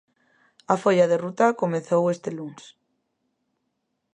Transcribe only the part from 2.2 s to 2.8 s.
luns.